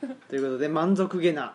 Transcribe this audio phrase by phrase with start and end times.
[0.28, 1.54] ということで満足げな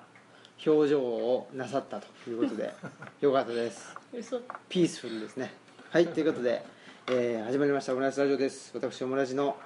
[0.65, 2.73] 表情をなさったということで
[3.21, 3.95] よかったです。
[4.13, 4.41] 嘘。
[4.69, 5.53] ピースフルですね。
[5.89, 6.63] はいということで、
[7.07, 8.71] えー始まりましたオムライスラジオです。
[8.73, 9.57] 私オムラジの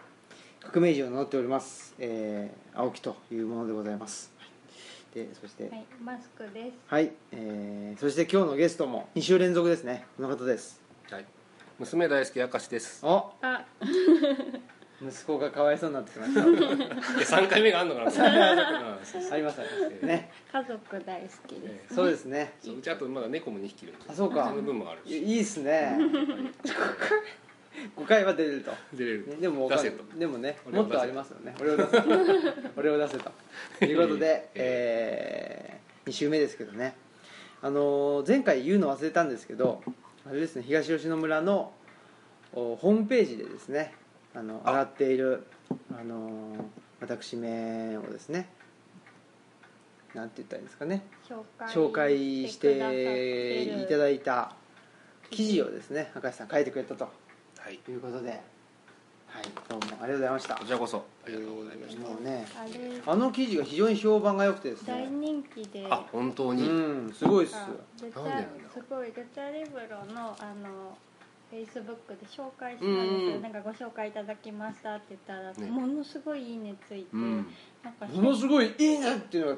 [0.62, 4.32] 革命児を名乗っております、えー青木というものでございます。
[5.14, 6.74] でそしてはいマスクです。
[6.88, 10.06] はい、えーそして今日のゲストも2週連続ですね。
[10.18, 10.82] この方です。
[11.10, 11.26] はい、
[11.80, 13.06] 娘大好き明石です。
[13.06, 13.32] お。
[13.42, 13.66] あ
[15.08, 16.44] 息子がかわいそうになってきました。
[17.20, 18.08] で三回目があんのかな。
[18.08, 18.12] うん
[19.06, 20.06] そうそうありますあります。
[20.06, 20.32] ね。
[20.52, 21.96] 家族大好きです。
[21.96, 22.54] そうですね。
[22.62, 24.46] そううちあとまだ猫も2匹いるんであそうか。
[24.50, 25.18] その分もあるいし。
[25.24, 25.98] いいっすね。
[27.98, 28.72] 5回は出れると。
[28.94, 30.04] 出れるねでも出せと。
[30.18, 31.56] でもね俺を出せもっとありますよね。
[31.60, 31.98] 俺を出せ
[32.78, 33.32] 俺を出せと。
[33.80, 36.96] ということで、 え2週目ですけどね。
[37.62, 39.82] あのー前回言うの忘れたんですけど
[40.28, 41.74] あれですね東吉野村の
[42.54, 43.94] おホームページでですね
[44.36, 45.46] あの上がっている
[45.98, 46.32] あのー
[47.02, 48.50] 私名をですね
[50.14, 51.04] なんて言ったらいいんですかね。
[51.28, 54.54] 紹介紹介していたいだいた
[55.30, 55.62] 記事。
[55.64, 57.04] をですね明石さん書いてくれたと。
[57.60, 57.78] はい。
[57.80, 58.40] ということで、はい、
[59.68, 60.56] どうもありがとうございました。
[60.56, 62.10] こちらこそありがとうございました。
[62.10, 62.48] もうね、
[63.06, 65.08] あの記事が非常に評判が良くてです大ね。
[65.12, 65.86] 人気で。
[65.90, 67.56] あ本当うにん、すごいっす。
[67.56, 67.76] なんで
[68.16, 68.42] なんだ
[68.74, 70.98] すごいルチャリブロのあの
[71.56, 73.30] フェイスブックで紹介したんうんです。
[73.30, 73.42] ようん。
[73.44, 75.72] なんかご紹介いただきましたって言ったら、ね。
[75.72, 77.48] ものすごいいいねついて、うん。
[77.82, 79.58] なんかものすごいいいねっていうのが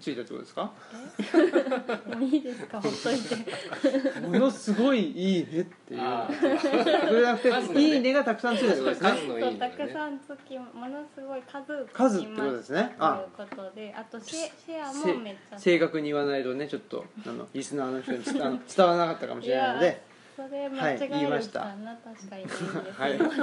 [0.00, 0.72] ついたってことですか？
[2.16, 2.80] もういいですか？
[2.80, 4.20] ほっといて。
[4.26, 6.00] ものすごいいいねっていう。
[6.00, 7.82] あそれじゃなくて、数のね。
[7.82, 9.10] いいねがたくさんついたってことですね。
[9.10, 12.96] 数のねたくさんつきものすごい数つき数ってことですね。
[12.98, 13.16] まあ。
[13.36, 20.09] ということであとシェシェアせもめっちゃ正確に言わないとね、ちょっとあのリスナーの人に伝わ伝わらなかったかもしれないので。
[20.36, 21.60] それ間はい違える言いました。
[21.60, 23.34] かな確かにいいんですはい、はい、わか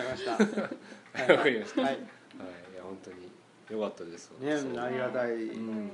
[0.00, 0.30] りました。
[0.32, 1.82] わかりました。
[1.82, 3.16] はい、はいいや本当に
[3.70, 4.30] 良かったです。
[4.40, 5.32] ね、ありがたい。
[5.32, 5.90] うん。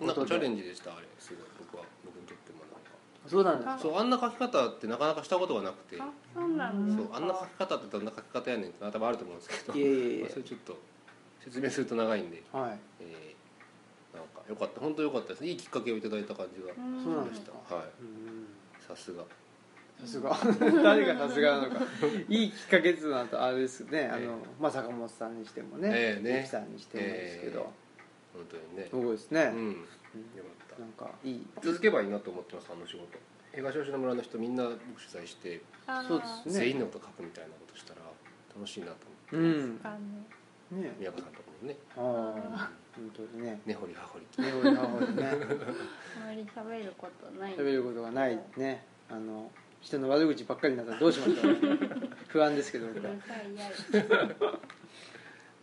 [0.00, 2.90] なんかチャレンジでしたあれすごい僕は僕にとってもなんか。
[3.26, 3.66] そうなんです。
[3.66, 3.78] か。
[3.78, 5.96] そうあんな書き方ってなかなかしたことがなくて。
[6.00, 9.78] あそうなんですかそうあんな書き方ってどんな書き方やねんって多分あると思うんですけど。
[9.78, 10.22] いえいえいえ。
[10.22, 10.78] まあそれちょっと
[11.40, 12.78] 説明すると長いんで、はい。
[13.00, 13.34] えー
[14.16, 14.80] なんか良かった。
[14.80, 15.44] 本当良かったです。
[15.44, 17.02] いいきっかけをいただいた感じがうん。
[17.02, 17.84] そうなんでしたはい。
[18.00, 18.46] うん
[18.86, 19.24] さすが。
[20.00, 20.36] さすが。
[20.82, 21.80] 誰がさすがなのか。
[22.28, 24.06] いいきっかけっていうのはあれですね。
[24.06, 24.28] あの、ええ
[24.60, 25.90] まあ、坂本さんにしてもね。
[25.92, 26.36] ええね。
[26.38, 27.72] ゆきさんにしてもですけど、
[28.34, 28.86] 本当にね。
[28.90, 29.70] すごいですね、うん。
[29.70, 29.74] よ
[30.68, 31.42] かなんかいい。
[31.42, 33.18] った続けばいいなと思ってますあの仕事。
[33.54, 36.08] 東吉野村の人みんな僕取材して、あー。
[36.08, 36.52] そうですね。
[36.52, 38.00] 全員のこと書くみたいなことしたら
[38.54, 38.92] 楽しいなと
[39.32, 39.78] う思って、ん。
[39.78, 39.96] 確か
[40.72, 40.82] に。
[40.82, 40.94] ね。
[40.98, 41.76] 宮子さんとかもね。
[41.96, 43.60] ああ本当にね。
[43.66, 44.44] 根掘り葉掘り。
[44.44, 45.28] 日本の方でね。
[46.22, 47.54] あまり喋ることない。
[47.54, 48.84] 喋ることがないね。
[49.08, 49.50] あの
[49.80, 51.56] 人の悪口ばっかりになったらどうしましょう。
[52.28, 52.86] 不安ですけど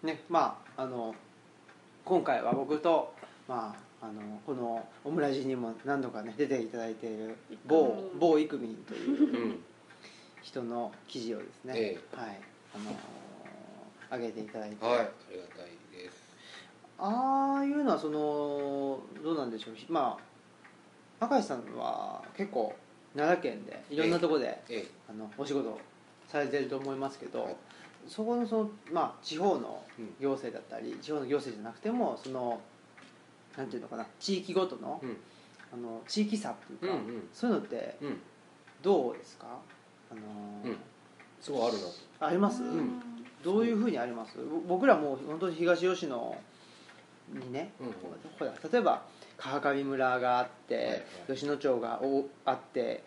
[0.03, 1.14] ねまああの
[2.06, 3.14] 今回は僕と
[3.47, 9.64] まああのこのオムラジにも何度かね出ていただいている某某イクミンといううん。
[10.41, 12.41] 人の記事をですね、えはい
[12.74, 15.66] あの上げていただいて、はいありがたい。
[15.66, 15.81] です
[17.04, 19.74] ああいうのはそのどうなんでしょう。
[19.92, 20.18] ま
[21.20, 22.76] あ赤石さんは結構
[23.16, 25.78] 奈良県でいろんなところで、えあのお仕事
[26.28, 27.56] されてると思いますけど、はい。
[28.08, 30.16] そこのその、まあ、地方のうん。
[30.20, 32.62] 行政だったり、地方の行政じゃなくてもその
[33.58, 35.18] なんていうのかな地域ごとの,、うん。
[35.74, 37.30] あの地域差っていうか、うんうん。
[37.34, 38.22] そういうのってうん。
[38.82, 39.48] どうですか？
[40.12, 40.78] あのーうん。
[41.42, 41.94] すごいあるなと。
[42.20, 43.02] あります、うん。
[43.44, 44.38] どういうふうにあります？
[44.38, 46.38] ぼ僕らもう本当に東吉野
[47.40, 47.94] にね、うんうん。
[48.40, 49.03] ほら例えば
[49.38, 51.02] 川上村があって、はいはい。
[51.34, 53.03] 吉野町がおあって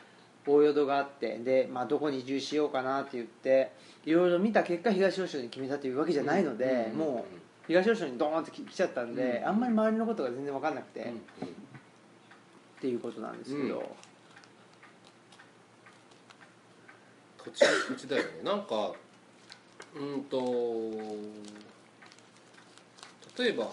[0.46, 3.72] 大淀があってで、まあ、どこに移住しようかなって言って
[4.04, 11.18] いろいろ見た結果東吉野に決めたというわけじゃないので、うんうんうんもう東吉野にドーンって来ちゃったんで、うんあんまり周りのことが全然分かんなくて、っうんうん。
[12.78, 13.84] ていうことなんですけど、うん
[17.42, 18.28] 土地土地だよね。
[18.42, 18.92] なんか
[19.94, 20.38] うんと
[23.38, 23.70] 例えば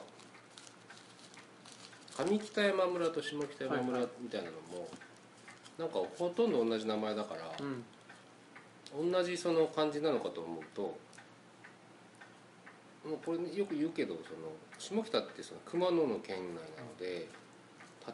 [2.24, 4.88] 上北山村と下北山村みたいなのも、
[5.78, 7.84] なんかほとんど同じ名前だから、うん。
[9.12, 10.82] 同じその感じなのかと思うと
[13.08, 14.16] もうこれ、ね、よく言うけど
[14.80, 17.28] その下北ってその熊野の県内なので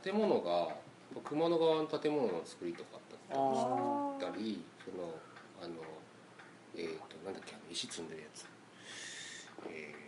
[0.03, 0.75] 建物が
[1.23, 5.15] 熊野側の建物の作りとかだったりその
[5.63, 5.75] あの
[6.75, 8.45] えっ、となんだっけあの石積んでるやつ、
[9.67, 10.07] えー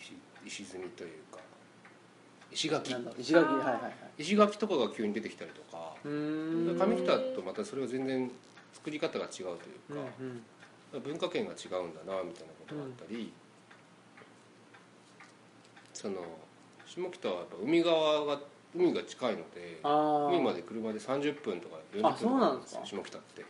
[0.00, 0.16] 石
[0.46, 1.38] 石積みというか
[2.52, 2.92] 石垣。
[2.92, 3.92] なんだ石垣はいはいはい。
[4.18, 5.94] 石垣とかが急に出てきたりとか。
[6.04, 8.30] 上北とまたそれは全然
[8.72, 9.56] 作り方が違うというか、
[10.20, 10.42] うん
[10.94, 11.02] うん。
[11.02, 13.32] 文化圏が違うんだなみたいなことがあったり、
[15.92, 16.16] その
[16.86, 18.40] 下北はやっぱ海側が
[18.74, 22.86] 海が近いので海まで車で30分とか40分なんですか。
[22.86, 23.44] 下北って。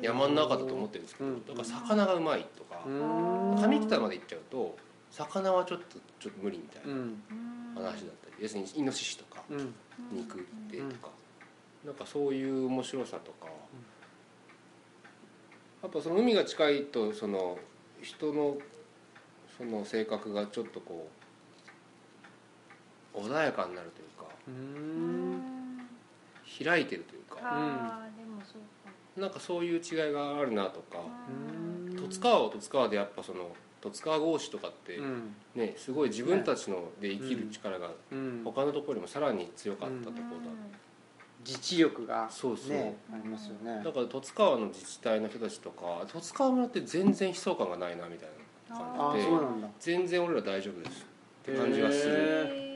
[0.00, 2.82] 山の中だと思ってるんですけど、うんだから魚がうまいとか。
[2.86, 4.76] 上北まで行っちゃうと
[5.10, 7.22] 魚はちょっとちょっと無理みたいうん。
[7.30, 7.45] な
[7.76, 9.74] 話だったり要するにイノシシとかうん。
[10.12, 11.08] 肉でとか、
[11.84, 13.46] なんかそういう面白さとか、
[15.82, 17.58] やっぱその海が近いとその
[18.02, 18.58] 人の
[19.56, 21.08] その性格がちょっとこ
[23.14, 24.26] う穏やかになるというか。
[26.64, 27.38] 開いてるというか。
[27.42, 29.20] ああでもそうか。
[29.20, 30.98] なんかそういう違いがあるなとか。
[31.88, 31.96] うん。
[31.96, 33.50] 十津川は十津川でやっぱその
[33.90, 37.90] 十津川郷士とかってうんねすごい自分たちので生きる力が
[38.44, 40.52] 他のところよりもさらに強かったところだ
[41.46, 42.82] 自治力がそうそうあ
[43.22, 48.28] りますよねだから十津川の自治体の人たちとか十津川村って全然悲壮感がないなみたい
[48.68, 49.32] な感じで
[49.78, 51.06] 全然俺ら大丈夫です
[51.50, 52.66] って感じがする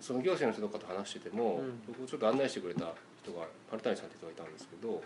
[0.00, 2.92] その行政の人とかと話してても、うん僕ちょっと案内してくれた
[3.22, 5.02] 人が丸谷さんって人がいたんですけど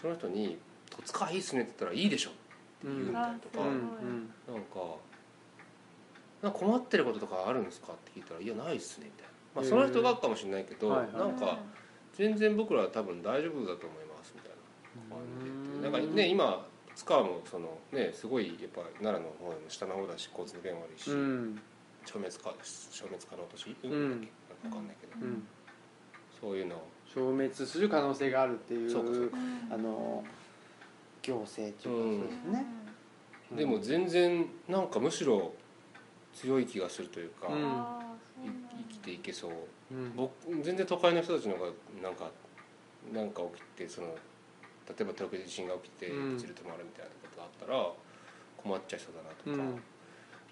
[0.00, 0.56] その人に
[0.96, 2.38] 「十津川いいっすね」って言ったら「いいでしょ」って
[2.84, 4.96] 言うみたいなとか、なんか
[6.42, 11.58] 「なんか困ってることとかあるんですか?」って聞いたら「いやないっすね」みたいな、まあ、その人がかもしれないけど、はなんか
[12.14, 14.62] 全然僕らは多分大丈夫だと思いますみたいな。
[15.08, 15.18] 感
[15.74, 21.60] じでなんかね今津川もそのねすごいやっぱ奈良の方の下の方だし交通の便悪いし、うん。
[22.04, 24.10] 消滅か消滅可能都市、うん。
[24.10, 24.20] なん。
[24.20, 24.28] だっ
[24.60, 25.46] けなんかわかんないけど、うん。
[26.40, 26.88] そういうのを。
[27.06, 29.30] 消滅する可能性があるっていうそうかそう
[29.70, 30.24] あの
[31.22, 32.66] 行政っていうかそうですね。
[33.50, 33.56] うん。
[33.56, 35.52] でも全然なんかむしろ
[36.34, 39.52] 強い気がするというか、生きていけそう。
[39.92, 40.16] うん。
[40.16, 40.32] 僕
[40.62, 41.70] 全然都会の人たちの方が
[42.02, 42.30] なんか
[43.12, 44.14] なんか起きてその例
[45.00, 46.34] えば東京で地震が起きてうん。
[46.34, 47.90] 物流止まるみたいなことがあったら
[48.56, 49.82] 困っちゃいそうだなとか、うん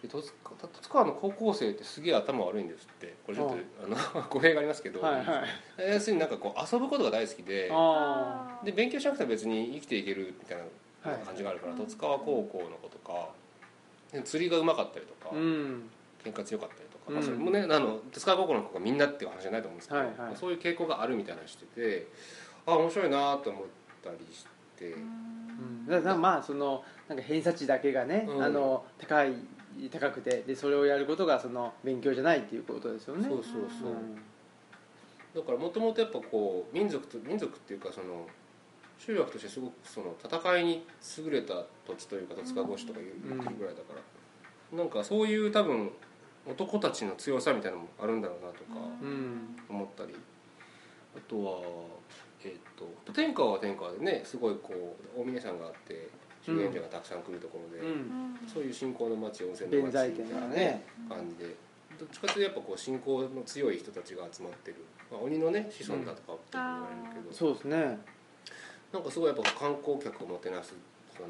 [0.02, 0.32] で十津
[0.73, 3.14] 十津川の高校生ってすげえ頭悪いんですって。
[3.26, 5.44] これちょっとあの 語弊がありますけど、はいは
[5.79, 5.93] い。
[5.93, 7.70] 要するになんかこう遊ぶことが大好きで。
[8.64, 13.29] で勉強しなくても別に生きていけるみたいな感じがあるから、はい十津川高校の子とか
[14.12, 15.91] で釣りがうまかったりとか、あうん。
[16.25, 17.14] 喧嘩強かったりとか、うん。
[17.14, 20.17] まあ、それもねあの十津川高校の子がみんなっていう話じゃないと思うんですけど、はいはい。
[20.17, 22.06] まあそういう傾向があるみたいなのしてて
[22.67, 23.62] あ面白いなと思っ
[24.02, 25.87] たりして、うん。
[25.87, 28.43] だからまあそのなんか偏差値だけがね、うん。
[28.43, 29.35] あの高い
[29.90, 33.26] 高くてでそれをやることがその勉強じゃないっていうことですよね。
[33.28, 34.22] そうそうそう、うん
[35.34, 38.26] だからもともとやっぱこう民族と民族っていうかその
[38.99, 40.84] 集落としてすごくその戦いに
[41.19, 41.55] 優れた
[41.87, 43.94] 土地というか十津川越しとかいうぐらいだか
[44.72, 45.93] ら、なんかそういう多分
[46.46, 49.56] 男たちの強さみたいなのもあるんだろうなとかうん。
[49.69, 50.16] 思ったり。
[51.16, 51.61] あとは
[52.44, 52.52] えっ、
[53.05, 56.08] と天川は天川でねすごいこう大峰山があって
[56.50, 58.38] 修験者がたくさん来るところで、うん。
[58.47, 60.85] そういう信仰の町温泉の町弁財天がね。
[61.08, 61.55] 感じで。
[61.99, 64.76] どっちかというとやっぱこう信仰の強い人たちが集まってる、
[65.12, 67.99] まあ、鬼のね子孫だとかって言われるけど、そうですね。
[68.93, 70.75] なんかすごいやっぱ観光客をもてなす
[71.14, 71.29] その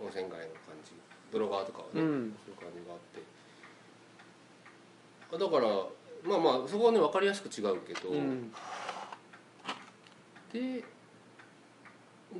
[0.00, 0.92] 温泉街の感じ。
[1.32, 2.34] 泥川とかはね、うん。
[2.46, 3.22] そういう感じがあって。
[5.34, 5.66] あだから
[6.22, 8.52] まあまあそこはね分かりやすく違うけど、うん。
[10.52, 10.84] で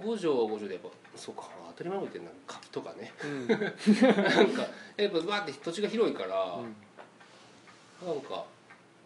[0.00, 3.12] 五条は五条でやっぱそうか当たり前のこと言ってんな柿とかね。
[3.24, 3.48] うん。
[3.48, 4.66] なんか
[4.96, 6.28] やっぱバーって土地が広いから、
[8.06, 8.44] なんか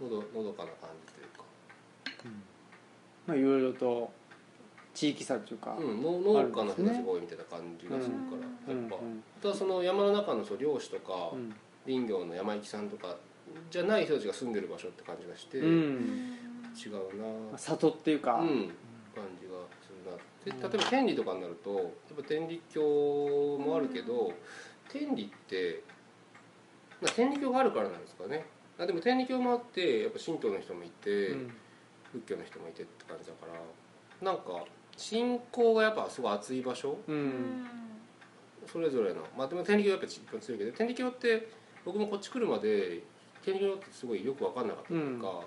[0.00, 1.45] のどのどかな感じというか、
[3.27, 4.11] まあいろいろと
[4.95, 8.37] 地域差というかうん、の農家の人たちが多いみたいな感じがするか
[8.67, 11.55] ら、うんやっぱ、うんあとはその山の中のそう漁師とか、うん。
[11.87, 13.17] 林業の山行さんとか
[13.71, 16.37] じゃない人たちが住んでる場所って感じがして、う違ん
[16.75, 18.35] うな里っていうか。
[18.41, 18.71] うん、
[19.15, 19.48] 感じ
[20.50, 24.33] で例えば天理とかになるとやっぱ天理教もあるけど、
[24.88, 25.83] 天理って、
[27.00, 28.47] まあ、天理教があるからなんですかね。
[28.78, 31.52] あでも天理教もあってやっぱ神道の人もいて、うん。
[32.11, 34.64] 仏教の人もいてって感じだからなんか
[34.97, 36.97] 信仰がやっぱすごい熱い場所？
[37.07, 37.28] ううん。
[37.28, 37.67] ん
[38.67, 39.21] それぞれの。
[39.37, 41.49] まあでも天理教はやっぱ一番強いけど天理教って
[41.85, 43.02] 僕もこっち来るまで
[43.45, 45.40] 天理教ってすごいよく分かんなかったというか、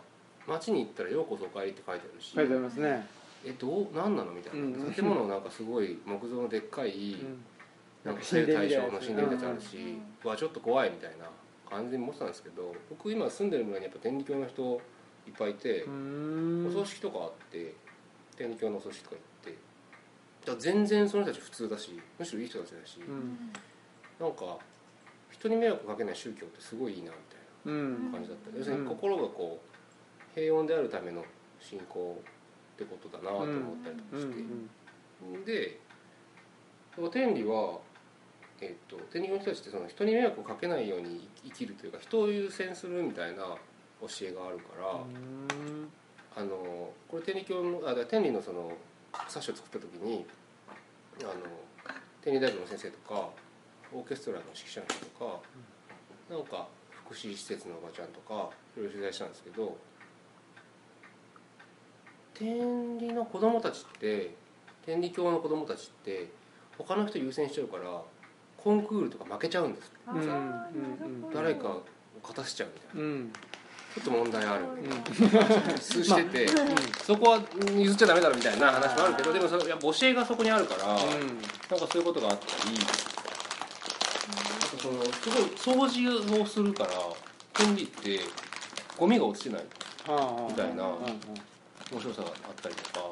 [0.47, 2.31] 街に行ったら「ようこそお帰り」って書いてあるし。
[2.35, 3.07] 書いてありますね
[3.43, 4.31] えどう何なの？
[4.31, 4.93] みたいな、うん。
[4.93, 7.43] 建物なんかすごい木造のでっかい、うん。
[8.03, 11.25] なんか神殿大みたいなやつ正の神殿みたいなやつあるし、うわちょっと怖いみたいな
[11.69, 14.81] 感じで思ってたんですけど僕今住んでる村にやっぱ天理教の人
[15.27, 17.75] いっぱいいて、お葬式とかあって
[18.37, 19.57] 天理教のお葬式とか行って
[20.45, 23.51] だ全然その人たち普通だしむしろいい人たちだし、うん。
[24.19, 24.57] なんか
[25.29, 27.17] 人に迷惑かけない宗教ってすごいいいなみ
[27.63, 31.23] たいうんな感じだった、要するに心がこう平穏であるための
[31.59, 32.21] 信仰
[32.83, 34.21] ってことだなと思ったりとかうん。
[34.21, 35.79] して、で
[36.91, 37.79] だから天理は
[38.63, 43.57] えー、と天理教の人たちってその人に迷惑をかけないように生きるというか人を優先するみたいな
[43.99, 45.89] 教えがあるから、うん。
[46.35, 48.71] あのこれ天理教のあ天理のその
[49.27, 50.25] 冊子を作った時に
[51.21, 51.33] あの
[52.21, 53.29] 天理大学の先生とか
[53.91, 55.39] オーケストラの指揮者の人とか、
[56.29, 59.75] なんか福祉施設のおばちゃんとかいろいろ取材したんですけど
[62.41, 64.33] 天理の子供たちって
[64.83, 66.27] 天理教の子供たちって
[66.75, 68.01] 他の人優先しちゃうから
[68.57, 69.91] コンクールとか負けちゃうんです
[71.33, 71.83] 誰かを
[72.23, 73.03] 勝たせちゃうみたいな。
[73.03, 73.33] うん。
[73.93, 74.63] ちょっと問題ある。
[74.63, 75.77] うん。
[75.77, 76.47] 数してて、
[77.03, 77.41] そこは
[77.75, 81.07] 譲っちゃダメだろみたいな話もあるけどでもそのやっぱ教えがそこにあるから、なんか
[81.69, 82.77] そういうことがあったり
[84.59, 86.91] あとそのすごい掃除をするから
[87.53, 88.19] 天理って
[88.97, 89.65] ゴミが落ちてない
[90.47, 90.83] みたいな
[91.91, 93.07] 面白さがあったりとか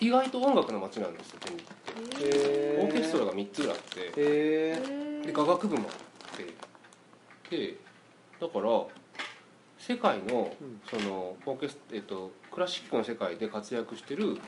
[0.00, 2.28] 意外と音楽の街なんですよ天理って。
[2.76, 4.10] へオーケストラが3つぐらいあって
[5.26, 5.94] で雅楽部もあっ
[7.50, 7.56] て。
[7.56, 7.76] で
[8.40, 8.68] だから
[9.78, 10.80] 世界のうん。
[10.86, 14.38] そのオーケス、えっと、クラシックの世界で活躍してる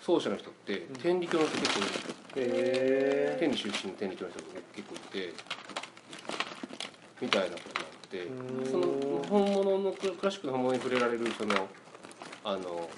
[0.00, 0.78] 奏者の人ってん。
[1.02, 1.74] 天理教の人結
[2.34, 3.36] 構いる。
[3.38, 5.34] 天理出身の天理教の人が結構いて
[7.20, 8.24] みたいなことがあって。
[8.24, 8.66] うん。
[8.66, 11.68] その本物のクラシックの本物に触れられるその
[12.44, 12.88] あの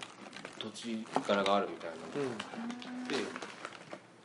[0.59, 1.97] 土地柄があるみたいな。
[1.97, 3.17] ので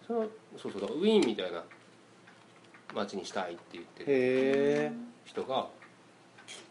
[0.05, 1.63] そのそうそうだウィーンみたいな
[2.95, 4.91] 街にしたいって言ってる
[5.25, 5.67] 人が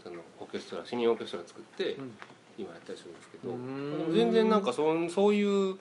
[0.02, 2.12] そのオーケストラ市民オーケストラ作ってうん。
[2.58, 4.14] 今やったりするんですけど、うん。
[4.14, 5.76] 全然なんかそんそういう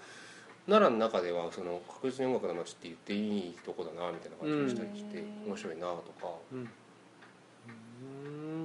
[0.67, 6.33] 奈良の中ではその確実に音楽の街って言っていいとこだなみたいな感じがしたりして、うん面白いなとか。
[6.51, 6.69] うん。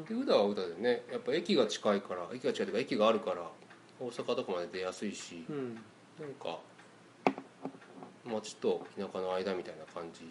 [0.04, 3.42] で宇田は宇田でねやっぱ駅が近いから駅が近いというか駅があるから
[4.00, 5.74] 大阪とかまで出やすいし、うん。
[6.18, 6.58] なんか
[8.24, 10.26] 町と田舎の間みたいな感じ。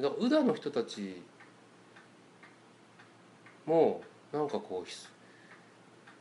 [0.00, 1.22] だから宇田の人たち
[3.66, 4.00] も
[4.32, 4.94] なんかこうひ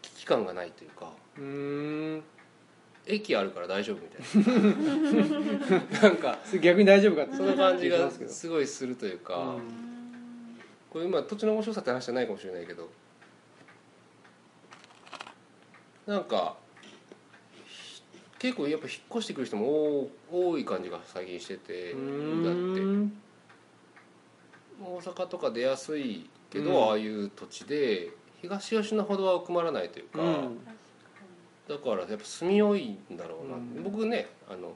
[0.02, 2.24] 危機感がないというかうん。
[3.06, 4.82] 駅あるから大丈夫みたい
[6.02, 6.02] な。
[6.02, 7.36] なんか逆に大丈夫かって。
[7.36, 9.88] その感じがすごいするというか、うん。
[10.90, 12.90] これ今土地の面白さって話じゃないかもしれないけど
[16.08, 16.56] なんか
[17.68, 18.02] ひ
[18.40, 21.96] 結構やっぱ引っ越してくる人も多多い感じが最近しててう
[22.44, 23.12] だってん。
[24.82, 26.90] 大阪とか出やすいけど、うん。
[26.90, 28.12] ああいう土地で
[28.42, 30.60] 東吉野ほどは奥まらないというか、うん。
[31.68, 33.84] だからやっぱ住みよいんだろうな、うん。
[33.84, 34.74] 僕ねあの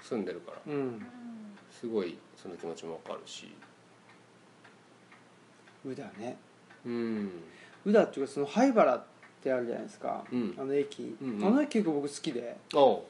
[0.00, 1.04] 住んでるからうん。
[1.72, 3.52] すごいその気持ちもわかるし。
[5.84, 6.36] 宇田ね。
[6.86, 7.30] うん。
[7.84, 9.04] 宇田っていうかその灰原
[9.48, 10.54] ってあるじゃないですか、うん。
[10.58, 11.46] あの駅、うんうん。
[11.46, 12.56] あの駅結構僕好きで。
[12.74, 13.00] おう。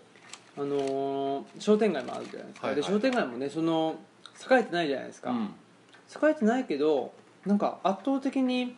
[0.57, 2.83] あのー商店街もあるじゃないですか、はいはい。
[2.83, 3.97] で商店街もねその
[4.51, 5.45] 栄えてないじゃないですか、うん。
[5.45, 7.13] 栄えてないけど
[7.47, 8.77] なんか圧倒的に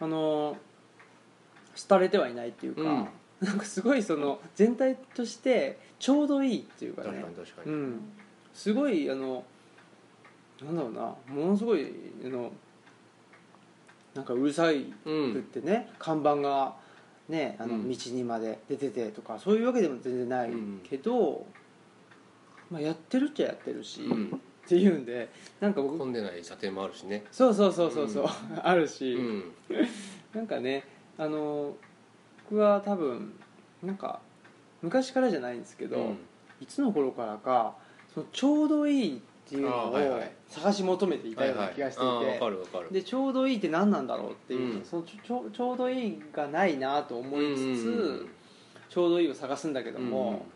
[0.00, 0.56] あのー
[1.88, 3.06] 廃れてはいないっていうか、
[3.38, 8.00] なんかすごいその全体としてちょうどいいっていうか確ねかに確かに、うん、
[8.54, 9.44] すごいあの
[10.64, 11.00] なんだろうな。
[11.34, 11.86] ものすごい
[12.24, 12.50] あの
[14.16, 15.32] なんかうるさいうん。
[15.34, 16.74] くってね、看板が
[17.28, 17.88] ねあのうん。
[17.88, 20.80] 道にまで出ててとかそういうわけでも全然ないうん。
[20.82, 21.46] けど、
[22.70, 24.40] まあ、やってるっちゃやってるし、っうん。
[24.66, 25.28] ていうんで
[25.60, 27.24] なんか僕混んでない査定もあるしね。
[27.30, 28.30] そうそうそうそうそう、うん。
[28.66, 29.44] あるし、うん。
[30.34, 30.84] なんかね
[31.18, 31.76] あの
[32.48, 33.32] 僕は多分
[33.82, 34.20] なんか
[34.82, 36.18] 昔からじゃないんですけど、うん。
[36.60, 37.76] いつの頃からか
[38.14, 44.84] そのちょうどいいっていうのを探し求めていたような気がしていて、でちょうどいいって何なんだろうっていう、うん。
[44.84, 48.30] そのちょちょうどいいがないなと思いつつ、うん
[48.88, 50.46] ちょうどいいを探すんだけども、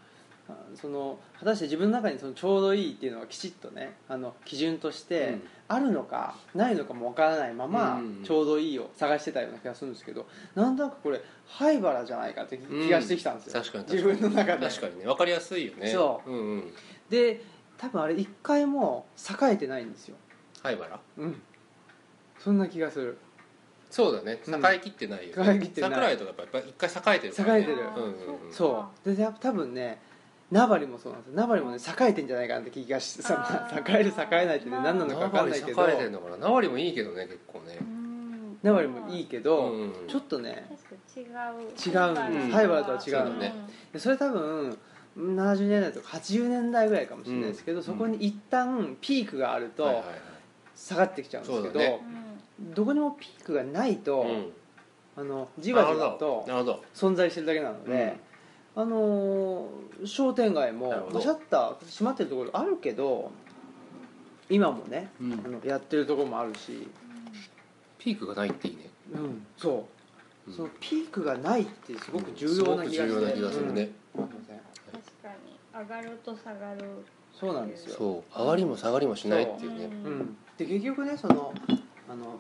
[0.49, 5.43] あその果たして自分の中にそのちょうどいいっていうのがきちっとねあの基準としてうん。
[5.73, 14.67] あるのかないのかもわからないまま、うんちょうどいいを探してたような気がするんですけどなんとなくこれ灰原じゃないかって気がしてきたんですよ、確かに自分の中で。
[14.69, 15.05] 確かにね。
[15.05, 15.89] 分かりやすいよね。
[15.89, 16.31] そう。
[16.31, 16.73] うんうん。
[17.09, 17.41] で
[17.81, 20.17] 多分あれ一回も栄えてないんですよ。
[20.63, 21.01] 灰原？
[21.17, 21.41] うん。
[22.39, 23.17] そんな気がする。
[23.91, 24.43] そうだね。
[24.47, 24.55] うん。
[24.55, 25.91] 栄えきってないよ栄えきってない。
[25.91, 27.61] 桜井とかやっぱ一回栄えてるからね。
[27.61, 27.79] 栄えてる。
[27.79, 28.53] うんうんうん。
[28.53, 29.15] そう。
[29.15, 29.99] で多分ね
[30.51, 31.37] 名張もそうなんですよ。
[31.37, 35.89] 名張もね栄えてんじゃないかなって気がしてさ栄える栄えないってね何なのか分かんないけど。
[35.89, 36.37] 栄えてんのかな？
[36.37, 37.79] 名張もいいけどね結構ね。
[37.81, 40.67] うん名張もいいけど、うんちょっとね
[41.17, 41.23] 違う。
[41.23, 41.91] 違うんです。
[42.53, 43.35] 灰原とは違うの。
[43.37, 43.55] ね
[43.91, 44.77] でそれ多分
[45.19, 47.85] 70年代とか80年代ぐらいかもしれないですけど、うん。
[47.85, 50.05] そこに一旦ピークがあるとはいはい
[50.77, 52.01] 下がってきちゃうんですけど、そうだね。
[52.75, 54.53] どこにもピークがないと、はいうん。
[55.17, 56.85] あのじわじわとなるほど。
[56.95, 58.17] 存在してるだけなので、
[58.77, 63.31] あのー商店街もシャッター閉まってるところあるけど
[64.49, 65.33] 今もね、うん。
[65.33, 66.89] あのやってるところもあるし、
[67.99, 68.89] ピークがないっていいね。
[69.13, 69.87] うん、そ
[70.47, 70.57] う、うん。
[70.57, 74.29] そのピークがないってすごく重要な気がして、すごく重要な気がするね、うん。
[74.29, 74.61] すいません
[74.93, 79.85] 確かに上がると下がるそうなんですよそう上がりも下がりもしないっていうね。
[79.85, 79.89] う。
[79.89, 81.55] んうん、で結局ねその
[82.09, 82.39] あの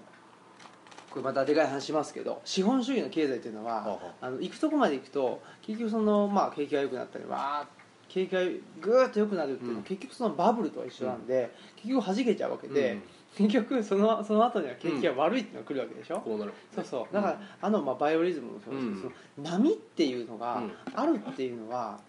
[1.11, 4.30] これまたでかい話しますけど資本主義の経済っていうのは、はああ。
[4.30, 7.80] の行くとこまで行くと結局その、まあ、景気が良くなったりわー
[8.11, 8.40] 景気が
[8.80, 9.85] ぐーっと良くなるっていうのは、うん。
[9.85, 13.02] 結局そのバブルとは一緒なんで、結局弾けちゃうわけで、うん。
[13.49, 16.52] 結局そのその後には景気が悪いっていうのが来るわけでしょ、こうなる。
[16.75, 17.14] そうそう。
[17.14, 19.14] だから、あの、まあ、バイオリズムもそうですけど、うん。
[19.37, 20.73] その波っていうのがうん。
[20.92, 22.00] あるっていうのは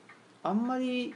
[0.43, 1.13] あんまり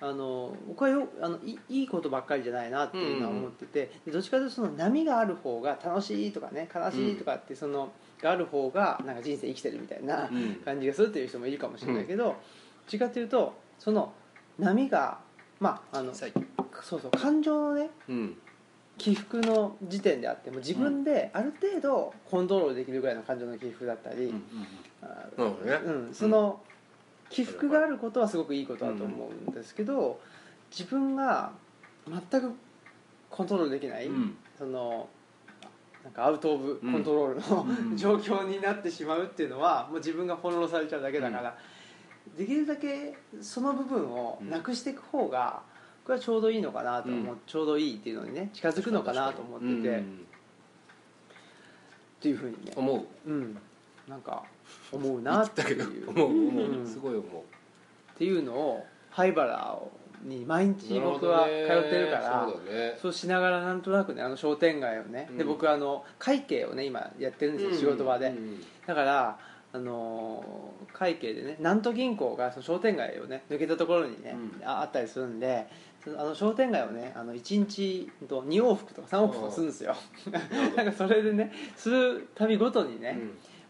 [0.00, 7.90] あの僕はよあのいいいことばっかりじゃないなっていうのは思ってて、でどっちかというとその波がある方が楽しいとかね悲しいとかってその、
[8.20, 10.54] がある方がなんか人生生きてるみたいなうん。
[10.64, 12.34] 感じがするっていう人もいるかもしれないけど、どっ
[12.86, 14.12] ちかというとその
[14.58, 15.18] 波が
[15.60, 16.32] まああの最
[16.82, 18.36] そうそう感情のねうん。
[18.96, 24.42] 起伏の時点であっても自分である程度コントロールできるぐらいの感情の起伏だったり、うん
[25.02, 25.72] あなるほどね。
[25.84, 26.60] うん、その
[27.30, 30.20] 起伏があることはすごくいいことだと思うんですけど
[30.70, 31.52] 自分が
[32.06, 32.52] 全く
[33.30, 34.36] コントロールできない、うん。
[34.56, 35.08] その
[36.04, 36.92] なんかアウト・オブ・うん。
[36.92, 37.96] コントロールの、うん。
[37.98, 41.56] 状況になってしまうっていうのはもう自分が翻弄されちゃうだけだから、
[42.36, 45.62] できるだけその部分をなくしていく方が
[46.04, 47.40] これはちょうどいいのかなと思う、うん。
[47.46, 50.26] ちょうどいいっていうのにね近づくのかなと思ってて、うん。
[52.18, 53.30] っていうふうにね、思う。
[53.30, 53.58] うん、
[54.08, 54.44] なんか
[54.92, 56.10] 思うなってだけどいう。
[56.14, 56.82] 思う思う、う。
[56.82, 57.24] んすごい思う。
[57.24, 59.78] っていうのを灰原
[60.22, 62.98] に毎日僕は通ってるからそうだね。
[63.00, 65.48] そうしながらなんとなくねあの商店街をね、でうん。
[65.48, 68.60] 僕あの会計をね今やってるんですよ、仕事場で、うん。
[68.86, 69.38] だから
[69.72, 74.66] あのー会計でね南都銀行がその商店街をね抜けたところにね、うん。
[74.66, 75.66] ああったりするんで
[76.06, 79.96] あの商店街をねあの1日と2往復とか3往復とかするんですよ。
[80.76, 83.18] なんか それでねする度ごとにね、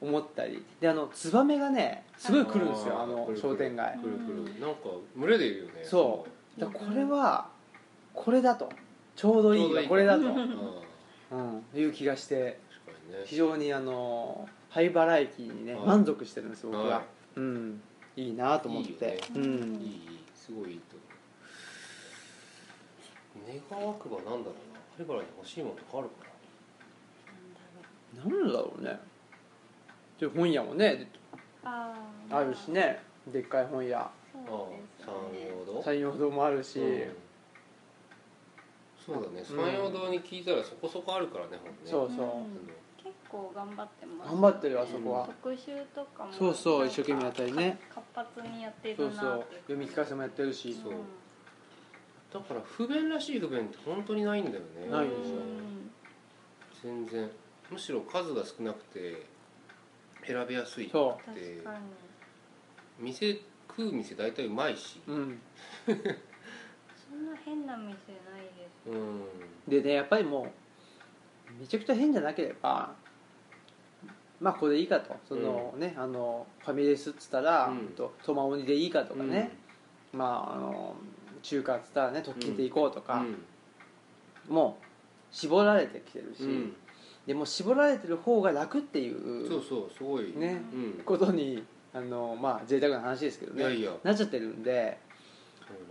[0.04, 0.64] 思ったり。
[0.80, 3.98] であのツバメがねすごい来るんですよあの商店街。
[3.98, 4.60] くるくる。
[4.60, 4.80] なんか
[5.16, 5.80] 群れでいるよね。
[5.82, 6.60] そう。
[6.60, 7.48] だこれは
[8.12, 8.68] これだと。
[9.16, 11.64] ちょうどいいわこれだと、うん。
[11.74, 12.60] いう気がして。
[13.24, 17.04] 非常にあの灰原駅にねはい満足してるんです僕は、はい。
[17.36, 17.80] うん。
[18.16, 19.20] いいなと思って。
[19.34, 19.42] うん。
[19.42, 20.18] いいいい。
[20.34, 21.04] すごいいいと思
[23.46, 23.78] う。
[23.78, 24.54] 願わくばなんだろうな。
[24.96, 26.24] 灰原に欲しいものとかあるか
[28.16, 28.98] なんだろうね
[30.20, 31.10] で本屋もね
[31.64, 32.36] あー。
[32.36, 33.98] あるしねでっかい本屋。
[33.98, 34.10] な
[34.44, 34.68] そ
[35.30, 35.56] うですよね。
[35.56, 37.16] 山陽堂山陽堂もあるし、うん。
[39.04, 39.40] そうだね。
[39.40, 41.78] うん山陽堂に聞いたらそこそこあるからね本ね。
[41.84, 42.44] そうそう、うん。
[43.02, 44.28] 結構頑張ってます。
[44.30, 45.26] 頑張ってるよあそこは。
[45.42, 47.78] 特集とかもそうそう一生懸命やったりね。
[47.94, 49.16] 活発にやってるなって。
[49.18, 49.44] そうそう。
[49.62, 50.74] 読み聞かせもやってるし。
[50.74, 50.92] そう。
[52.32, 54.90] だから不便らしい不便って本当にないんだよね。
[54.90, 55.36] ないですよ
[56.82, 57.30] 全然。
[57.70, 59.24] むしろ数が少なくて
[60.26, 60.88] 選びやすい。
[60.90, 61.78] そ確でかに。
[62.98, 65.00] 店食う店大体うまいし。
[65.06, 65.40] ううん。
[65.86, 65.92] そ
[67.16, 67.94] んな変な店ない
[68.56, 68.90] です。
[68.90, 69.22] うん。
[69.68, 70.52] でねやっぱりも
[71.56, 72.94] うめちゃくちゃ変じゃなければ
[74.40, 75.16] まあここでいいかと。
[75.28, 77.88] その、ねあのファミレスっつったら、うん。
[77.90, 79.56] とトマオニでいいかとかね、
[80.12, 80.96] まああの
[81.42, 83.24] 中華っつったらね特勤で行こうとか、
[84.48, 84.84] もう
[85.34, 86.76] 絞られてきてるし、うんうん
[87.26, 90.32] でも絞られてる方が楽っていそううそうすごい。
[90.36, 91.02] ねうん。
[91.04, 91.62] ことに
[91.94, 93.62] あのまあ贅沢な話ですけどね。
[93.62, 93.92] いやいや。
[94.02, 94.98] なっちゃってるんで。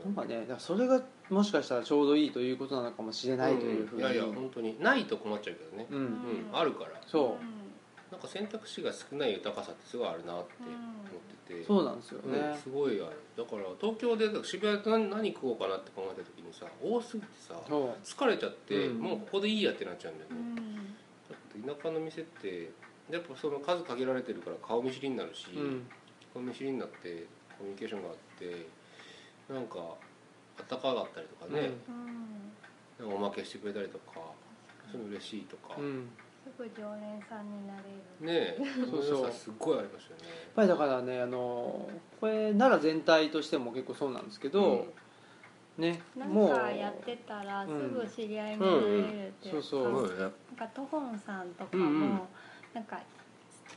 [0.05, 4.05] なんかねだからそれがもしかしたらちょうどいいということなのかもしれないというふうに、ん。
[4.05, 4.77] いやいや本当に。
[4.79, 5.87] ないと困っちゃうけどね。
[5.89, 6.03] ううん。
[6.03, 6.09] ん
[6.53, 6.91] あるから。
[7.07, 7.37] そ
[8.11, 11.63] なんか選択肢が少ない豊かさってすごいあるなって思ってて。
[11.65, 13.17] そうなんですようんね、すごいある。
[13.35, 17.55] だから東京で渋谷で何何食おうかなって考えた時にさ多すぎてさ
[18.03, 18.99] 疲れちゃって、うん。
[18.99, 20.81] もうここでいいやってなっちゃうんだよね、
[21.53, 22.71] 田舎の店って
[23.11, 25.87] やっぱその数限られてるから顔見知りになるし、うん。
[26.33, 27.25] 顔見知りになって
[27.57, 28.65] コミュニケーションがあって
[29.53, 29.79] なんか
[30.57, 33.05] あったかかったりとかね、うん。
[33.05, 34.13] なんかおまけしてくれたりとか
[34.91, 36.09] そういうの嬉しいとか、ねうん。
[36.43, 38.57] すぐ常連さんになれる。
[38.57, 38.57] え
[38.89, 39.31] そうそう。
[39.31, 40.23] すっごいありますよね。
[40.23, 41.89] やっぱりだからねあの
[42.19, 44.87] これ奈良全体としても結構そうなんですけど、
[45.77, 46.49] ねなんもう。
[46.49, 49.63] かやってたらすぐ知り合いになれるっていうか、うん。
[49.63, 52.19] そうそうなんかトホンさんとかも、うんうん。
[52.75, 52.99] なんか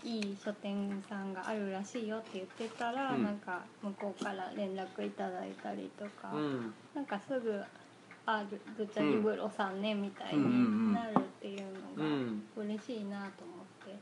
[0.04, 3.24] いい書店さんがあるらしいよって言ってたら、うん。
[3.24, 6.74] なんか向こうから連絡いただいたりとか、うん。
[6.94, 7.62] なんかすぐ
[8.26, 11.62] 「あるぐちゃり風呂さんね」みたいになるっていう
[11.96, 13.96] うのんが嬉しいなと思って。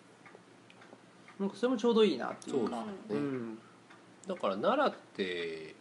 [1.39, 2.77] なんかそれもちょうどいいなっていうか。
[2.77, 3.59] そうだね、うん
[4.27, 5.75] だから奈良って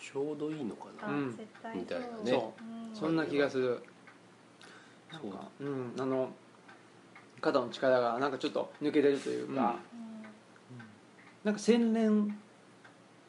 [0.00, 2.12] ちょうどいいのかな、あ、うん絶対そうみたいなね。
[2.32, 2.96] そうん。
[2.96, 3.80] そんな気がする
[5.12, 6.30] なんかうんあの
[7.40, 9.76] 肩の力がなんかちょっと抜けれるというか、
[11.44, 12.38] なんか洗練。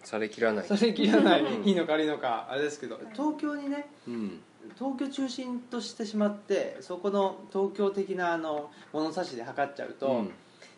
[0.04, 0.66] されきらない。
[0.68, 1.42] されきらない。
[1.42, 1.68] うん。
[1.68, 4.40] いいのか悪いのかあれですけど東京にねうん。
[4.76, 10.32] 東京中心としてしまってそこの東京的なあの物差しで測っちゃうと、うん。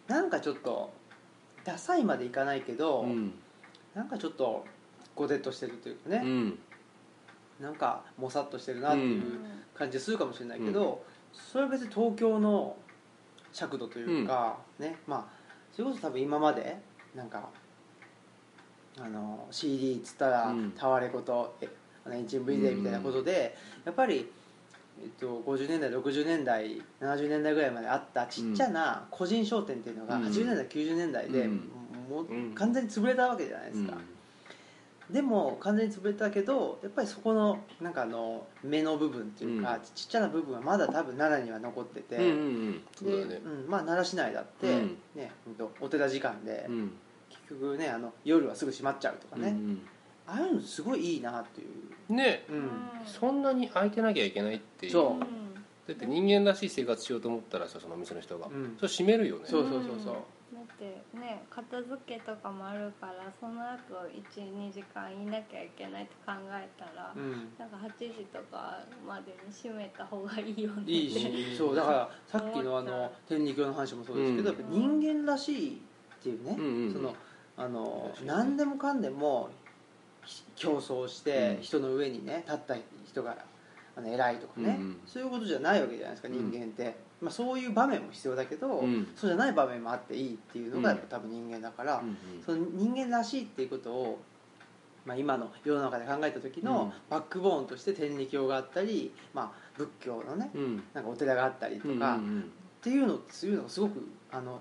[0.08, 0.92] なんかちょっと
[1.64, 3.34] ダサいまでいかないけど、うん。
[3.94, 4.66] なんかちょっと
[5.16, 6.60] ゴテッとしてるというかね、うん。
[7.62, 9.46] なんかもさっとしてるなっていううん
[9.82, 12.76] 感じするかもしれないけど、それは別に東京の
[13.52, 15.41] 尺度というか、ねまあ
[15.72, 16.78] それこそ多分今まで
[17.15, 17.50] なんか
[19.00, 20.72] あの CD っつったらうん。
[20.72, 21.58] タワレコと
[22.06, 24.30] HMV でみたいなことで、やっぱり、
[25.02, 30.24] えっと、50年代60年代70年代ぐらいまであったちっちゃな個人商店っていうのがうん。
[30.26, 31.70] 80年代90年代で、うん。
[32.10, 33.98] もううん完全に潰れたわけじゃないですか。
[35.12, 39.82] でも完全に潰れたけどやっぱりそこのなんかあの目の部分っていうか、うん。
[39.93, 42.32] ちっちゃな部分はまだ多分奈良には残ってて、うんうん
[43.04, 43.06] うん。
[43.06, 43.41] でだね。
[43.45, 44.97] うんまあ、奈良市内だって、うん。
[45.15, 45.32] ね
[45.82, 46.91] お寺時間で、うん。
[47.30, 49.82] 結局ねあの夜はすぐ閉まっちゃうとかね、うん
[50.28, 51.67] ああいうのすごいいいなっていう、
[52.10, 52.45] うんね。
[52.50, 52.69] うん。
[53.06, 54.91] そんなに空いてなきゃいけないっていう。
[54.91, 55.19] そう。
[55.88, 58.76] だって人間らしい生活しようと思ったらさそのお店の人が、うん。
[58.78, 59.43] それ閉めるよね。
[59.47, 60.13] そうそうそうそう。
[60.13, 60.19] だ
[60.63, 67.50] ってね片付けとかもあるからその後12時間いなきゃいけないって考えたら、うん。
[67.58, 71.56] なんか8時とかまでに閉めた方がいいよねいいし。
[71.58, 74.58] そうだからさっきのあの天理教の話もそうですけど、うん。
[74.58, 77.15] やっぱ人間らしいっていうね、うんうんその
[77.58, 79.50] あの何でもかんでも
[80.24, 81.62] ひ競争してうん。
[81.62, 83.38] 人の上にね立った人が
[83.95, 85.02] あの偉いとかね、うんうん。
[85.06, 89.08] そういうことじゃないわけじゃないですか人間って、まあ、そういう場面も必要だけど、うん。
[89.16, 90.98] そうじゃない場面もあっていいっていうのがうん。
[90.98, 94.20] やっぱ多分人間だから、うんその人間らしいっていうことを、
[95.06, 96.92] まあ、今の世の中で考えた時のうん。
[97.10, 100.62] バックボーンとして天理教があったり、まあ、仏教のねうん。
[100.62, 104.60] うんなんかお寺があったりとか、うんうんっていうのっていうのがすごくあの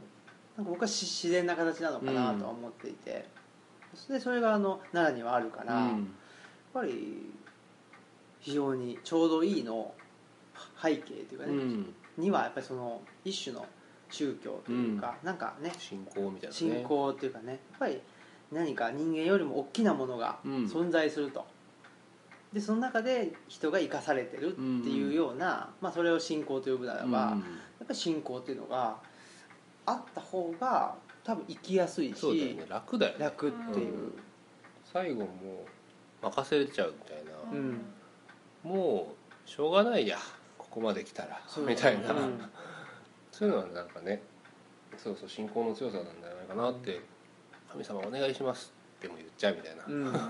[0.54, 3.26] なんか僕はし自然な形なのかなとは思っていて、
[4.10, 6.14] でそれがあの奈良にはあるから、やっうん
[6.74, 7.32] ぱり
[8.40, 9.94] 非常にちょうどいいの
[10.82, 13.66] 背景というかね、うんにはやっぱりその一種の
[14.10, 16.52] 宗教というか、なんかね信仰みたいなね。
[16.52, 18.00] 信仰っていうかねやっぱり
[18.52, 20.52] 何か人間よりも大きなものがうん。
[20.64, 21.46] 存在すると、
[22.52, 28.96] でその中で人が生かされてるっていうような、まあ、それを信仰と呼ぶならば、やっぱり信仰っていうのが
[29.86, 32.66] あった方が多分生きやすいし、そうだよね。
[32.68, 33.24] 楽だよね。
[33.24, 34.12] 楽っていう、
[34.92, 35.64] 最後も
[36.22, 37.80] う任せちゃうみたいな、うん。
[38.64, 39.14] も
[39.46, 40.18] うしょうがないや
[40.70, 42.40] ここまで来たらみたいな、うん。
[43.32, 44.22] そういうのはなんかね
[44.96, 47.00] そうそう信仰の強さなんじゃないかなって、
[47.70, 50.04] 神様お願いしますっても言っちゃうみたいな、うん。
[50.06, 50.28] やっある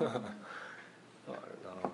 [1.65, 1.91] な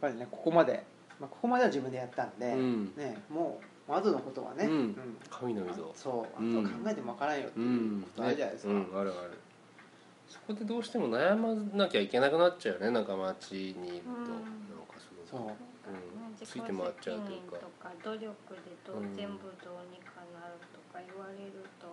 [0.00, 0.84] ぱりねここまで、
[1.20, 2.96] まあ、ここまでは自分でやったんで、うん。
[2.96, 4.96] ね、もう後のことはね、うん。
[5.30, 5.92] 神の溝。
[5.94, 6.42] そう。
[6.42, 6.66] うん。
[6.66, 9.38] あと考えてもわからんよってういうんことあるじゃないですか、ねうん、あるある。
[10.28, 13.84] そこでどうしても悩まなきゃいけなくなっちゃうよねなんか街にいると、うん。
[13.84, 14.02] なん
[14.86, 15.67] かすごいて回っちゃう
[16.38, 18.30] というかとか努力
[18.62, 20.18] でどう全部どうにか。
[20.34, 21.90] なるとか言われると、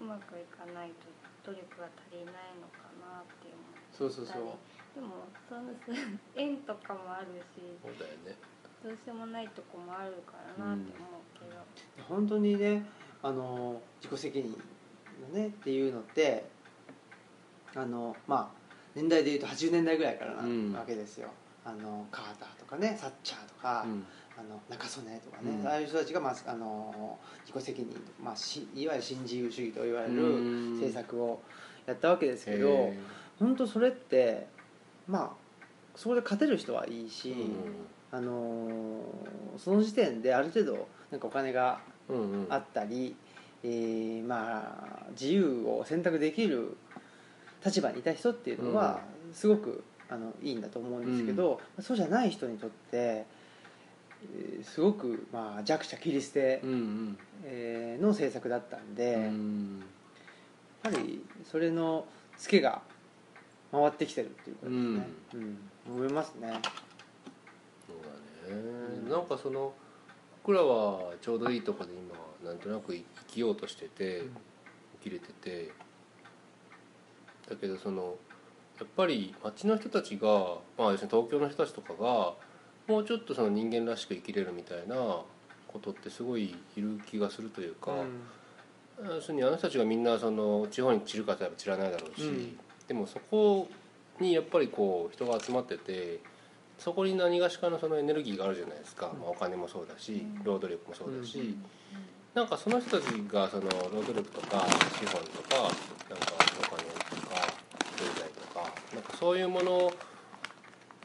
[0.00, 1.06] うまくいかないと
[1.44, 4.56] 努力が足りないのかなって思ったりそうそうそう。
[4.94, 5.72] でもその
[6.36, 8.36] 縁とかもあるしそうだよね。
[8.82, 12.84] どうしようもないとこもあるからなって思うけど、本当にね
[13.22, 14.50] あの自己責任
[15.22, 16.44] のねっていうのって
[17.76, 18.62] あのまあ
[18.94, 21.30] 年代でいうと80年代ぐらいからなうんわけですよ、
[21.64, 24.04] あのカーターとかねサッチャーとか、うん。
[24.34, 25.66] あの中曽根とかね、うん。
[25.68, 30.72] ああいう人たちが、まあ、あの自己責任とか、まあ、しいわゆる新自由主義と言われるうん。
[30.72, 31.42] 政策を
[31.86, 32.98] やったわけですけど、へ
[33.38, 34.46] 本当それって
[35.06, 35.58] まあ
[35.94, 42.46] そこで勝てる人はいいし、ーあのーその時点である程度なんかお金がうんうん。
[42.48, 43.14] あったり、
[43.62, 46.76] えーまあ自由を選択できる
[47.64, 49.00] 立場にいた人っていうのは
[49.32, 57.18] すごくあのいいんだと思うんですけど、そうじゃない人にとって、えーすごく、まあ、弱者切り捨て、うんうん。
[57.44, 59.82] えーの政策だったんで、うやっん
[60.82, 62.04] ぱりそれの
[62.36, 62.82] ツケが
[63.72, 65.58] 回ってきてるっていうことですね、うん。
[65.96, 66.60] 思いますね。
[67.86, 69.72] そうだね、なんかその
[70.44, 72.14] 僕らはちょうどいいとこで今
[72.48, 74.22] なんとなく生きようとしてて、
[75.02, 75.72] 生きれてて。
[77.48, 78.14] だけどその
[78.82, 80.28] やっぱり町の人たちが、
[80.76, 82.34] まあ、要するに東京の人たちとかが
[82.88, 84.96] もうちょっとその人間らしく生きれるみたいな
[85.68, 87.92] ことってすごいいる気がするというか、
[89.04, 92.58] 要するにあの人たちがみんなその地方に散るかといえば散らないだろうし、うん。
[92.88, 93.68] でもそこ
[94.18, 96.20] にやっぱりこう人が集まってて
[96.78, 101.56] そこに何がしかのそのエネルギーがあるじゃないですか、まあ、お金もそうだし労働力もそうだし、
[102.34, 103.62] なんかその人たちがその
[103.94, 104.66] 労働力とか
[104.98, 105.70] 資本とか
[106.10, 106.82] なんかお金
[107.22, 107.62] とか
[107.96, 109.92] 経済とかなんかそういうもの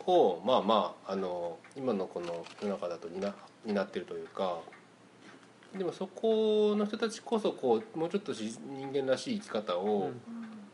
[0.08, 3.32] をまあまああの今のこの世の中だと担
[3.64, 4.58] 担ってるというか
[5.78, 10.10] でもそこの人たちこそこうもうちょっとし人間らしい生き方を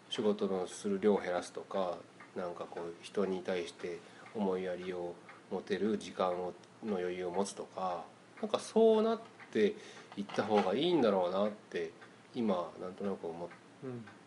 [0.10, 1.98] 仕事のする量を減らすとか
[2.34, 4.00] なんかこう人に対して
[4.34, 5.14] 思いやりを
[5.52, 6.54] 持てる時間を
[6.86, 8.06] の余裕を持つとか
[8.42, 9.76] なんかそうなって
[10.16, 11.92] いった方がいいんだろうなって
[12.34, 13.50] 今なんとなく思っ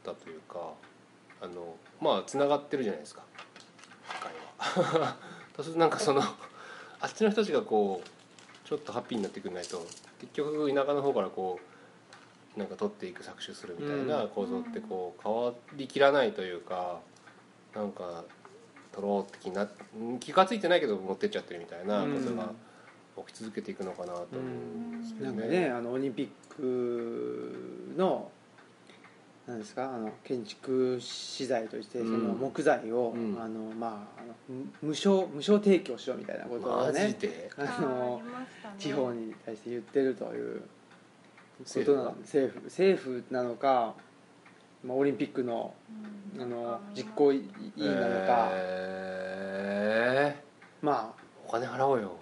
[0.04, 0.74] たというか
[1.40, 3.22] あのまあつながってるじゃないですか。
[4.10, 5.16] 社会は。
[5.56, 9.86] そうするとなんかそのあっちの人たちがこうちょっとハッピーになってくれないと
[10.20, 11.60] 結局田舎の方からこ
[12.56, 17.00] うなんか取っていく搾取するみたいな構造ってこう変わりきらないというか
[17.74, 18.24] なんか
[18.92, 19.68] 取ろうって気にな
[20.18, 22.52] 気が付いてないけど持ってっちゃってるみたいなことが
[23.26, 28.30] 起き続けていくのかなと思うんですけどなんかねあのオリンピックの
[29.46, 29.94] なんですか？
[29.94, 33.40] あの建築資材としてそのうん木材を、うん。
[33.40, 34.34] あのまああの
[34.82, 37.50] 無無償無償提供しようみたいなことをマジねで？
[37.56, 38.20] あの
[38.78, 40.64] 地方に対して言ってるというこ
[41.58, 42.64] と政府がなんで政府。
[42.66, 43.94] 政府なのか、
[44.84, 45.74] まあ、オリンピックの
[46.34, 46.42] うん。
[46.42, 47.36] あの実行委
[47.76, 50.34] 員なのか、え
[50.82, 52.12] まーお金払おうよ。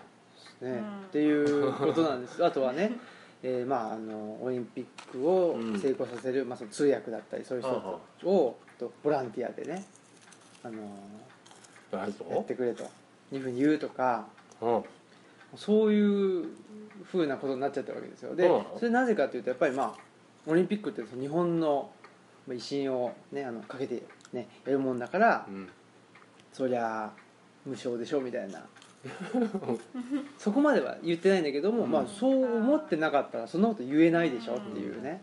[0.62, 0.78] あね、うん。
[0.78, 2.44] っていうことなんです。
[2.44, 2.92] あとはね
[3.46, 9.84] えーまあ、あのオリンピックを成功させる、まあ、その通訳だったりそういう人をとボランティアでね、
[10.62, 10.78] あの
[11.92, 12.08] や
[12.40, 12.84] ってくれと。
[13.32, 14.26] いうふうに言うとか
[14.60, 14.84] うん。
[15.56, 16.46] そういう
[17.04, 18.34] ふうなことになっちゃったわけですよ。
[18.34, 18.64] でうん。
[18.78, 20.00] それなぜかというとやっぱりまあ
[20.46, 21.90] オリンピックってその日本の
[22.46, 24.02] まあ威信を、ね、あのかけて、
[24.32, 25.68] ね、やるもんだから、うん。
[26.52, 27.10] そりゃ
[27.66, 28.64] 無償でしょみたいな
[30.38, 31.90] そこまでは言ってないんだけども、うん。
[31.90, 35.22] まあ、そう思ってなかったらそんなこと言えないでしょっていうね、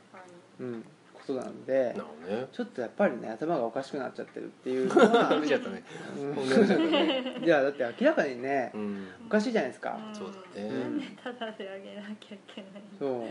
[0.59, 1.95] うん、ことなんで
[2.27, 2.47] ね。
[2.51, 5.83] ちょっとやっぱりね頭がおかしくなっちゃってるっていうのは 出ちゃったね。
[6.19, 6.33] うん。
[6.33, 7.37] 本音出ちゃったね。
[7.43, 9.07] いやだって明らかにねうん。
[9.25, 10.69] おかしいじゃないですか、そうだね。
[10.69, 13.27] なんであげなきゃいけないそう。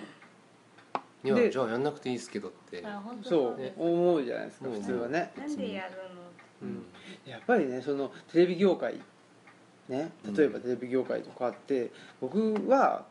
[1.22, 2.82] いやでじゃあやんなくていいですけどって。
[3.22, 3.56] そう。
[3.56, 4.74] です思うじゃないですかうん。
[4.74, 6.00] 普通はね、なんでやるの？
[6.62, 6.86] うん。
[7.26, 9.00] やっぱりねそのテレビ業界
[9.90, 10.10] ね。
[10.34, 13.04] 例えばテレビ業界とかって僕は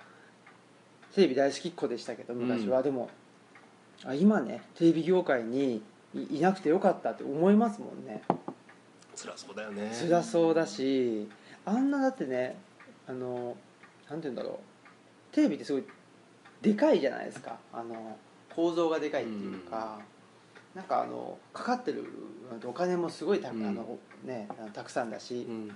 [1.14, 3.10] テレビ大好きっ子でしたけど昔は、うんでも
[4.06, 5.82] あ今ねテレビ業界に
[6.16, 8.24] いいなくてよかったって思いますもんね。
[9.16, 9.92] 辛そうだよね。
[9.94, 11.28] 辛そうだし
[11.66, 12.58] あんなだってね
[13.08, 13.56] あの
[14.10, 14.60] なんて言うんだろ
[15.32, 15.36] う。
[15.36, 15.84] テレビってすごい
[16.62, 17.58] でかいじゃないですか。
[17.74, 18.18] あの
[18.56, 20.00] 構造がでかいっていうか、
[20.74, 22.06] なんかあのかかってる
[22.66, 23.66] お金もすごいた,、うん。
[23.66, 25.72] あのね、たくさんだし、うん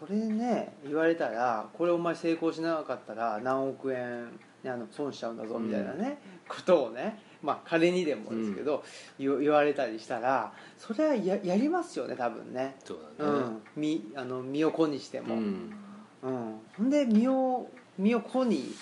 [0.00, 4.30] それね言われたらこれお前成功しなかったら何億円、
[4.64, 8.82] ね、あの損しちゃうんだぞみたいなね、ことをねまあ仮にでもですけど、
[9.18, 13.38] 言言われたりしたらそれはややりますよね多分ね、そううだね。
[13.40, 15.44] ん、身あの身を粉にしても、ううん。
[15.44, 18.74] んほんで身を身を粉に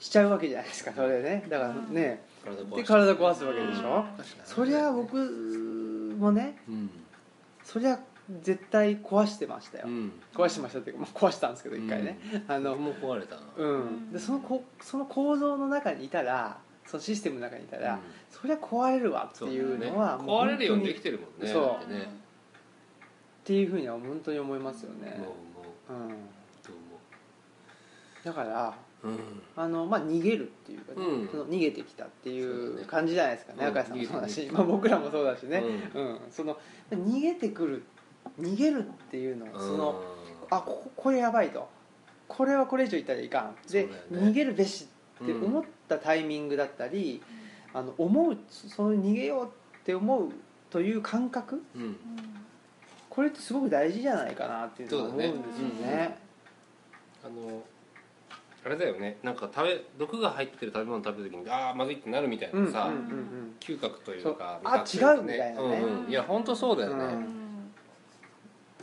[0.00, 1.44] しちゃうわけじゃないですかそれね。
[1.48, 4.24] だからね、体壊で体壊すわけでしょ、うん。
[4.44, 5.16] そりゃ僕
[6.18, 6.90] もねうん。
[7.64, 7.98] そりゃ
[8.42, 10.12] 絶対壊してましたよ、うん。
[10.34, 13.42] 壊してましたっていうか、まあ、壊したんですけど一回ね、あの僕も壊れたな。
[13.56, 18.00] うん、でそのこその構造の中にいたらそのシステムの中にいたら、うん。
[18.30, 20.24] そりゃ壊れるわっていうのは、ね。
[20.24, 21.62] 壊れるようにできてるもんねそう。
[21.64, 22.00] だってね。
[22.00, 22.04] っ
[23.44, 25.18] ていうふうには本当に思いますよね。
[25.18, 25.34] も
[25.94, 26.14] う、ん、ど
[28.24, 28.74] だから
[29.56, 31.28] あの、まあ、逃げるっていうかね、うん。
[31.28, 33.68] その逃げてきたっていそう感じじゃないですかねうん。
[33.68, 35.62] 赤井さんもそうだし、まあ、僕らもそうだしね、
[35.94, 36.20] ううん。
[36.30, 36.58] その
[36.90, 37.84] 逃げてくる
[38.40, 40.02] 逃げるっていうのはその、
[40.50, 41.68] あこここれやばいと。
[42.26, 43.56] これはこれ以上いったらいかん。
[43.70, 43.90] で、ね。
[44.12, 44.86] 逃げるべし
[45.22, 47.22] って思ったタイミングだったり、
[47.72, 49.48] あの思うその逃げようっ
[49.82, 50.30] て思う
[50.70, 51.82] という感覚うん。
[51.82, 51.96] うん
[53.18, 56.16] これってすごく大事じゃないかなっていうのは思うんですよね。
[57.24, 57.64] あの
[58.64, 59.16] あれだよね。
[59.24, 63.56] なんか食べ毒が入ってる食べ物食べた時にああまずいってなるみたいうんうんなさ、うん。
[63.58, 64.70] 嗅覚というかそう。
[64.72, 65.78] あ味覚というか違うみたいなね。
[65.78, 66.10] うんうん。
[66.10, 67.47] いや本当そうだよね、うん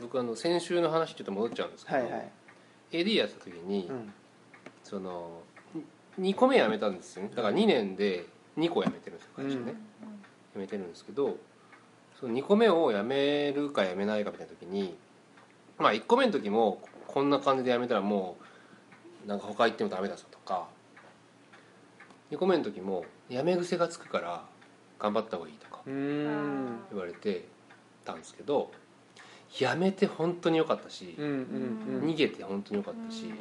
[0.02, 2.32] 僕あの先週の話ちょっと戻っちゃうんですけど、はいはい。
[2.92, 4.14] AD やった時に、うん。
[4.84, 5.42] その
[6.20, 7.30] 2個目辞めたんですよね。
[7.36, 8.26] だから2年で
[8.58, 9.74] 2個辞めてるんですよ会社ね、
[10.54, 11.38] 辞めてるんですけど
[12.20, 14.96] その2個目を辞めるか辞めないかみたいな時に
[15.78, 18.38] まあ1個目の時もこんな感じで辞めたらも
[19.26, 20.68] うなんか他行ってもダメだぞとか
[22.32, 24.46] 2個目の時も辞め癖がつくから
[25.00, 25.96] 頑張った方がいいとか言
[26.94, 27.46] われて
[28.06, 28.72] たんですけど
[29.60, 32.10] やめて本当に良かったし、うんうんうん。
[32.10, 33.32] 逃げて本当に良かったし、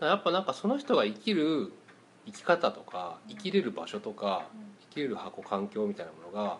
[0.00, 1.72] やっぱなんかその人が生きる
[2.26, 4.46] 生き方とか生きれる場所とか
[4.90, 6.58] 生きれる箱環境みたいなものが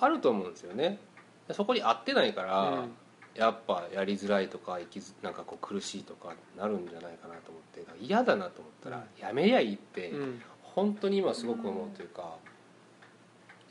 [0.00, 0.98] あると思うんですよね。
[1.46, 2.92] でそこに合ってないから、うん。
[3.34, 7.62] やっぱやりづらいとか生きずなんかこう苦しいとかなるんじゃないかなと思っ
[7.96, 10.42] て嫌だなと思ったらやめりゃいいって、うん。
[10.62, 12.36] 本当に今すごく思うというか、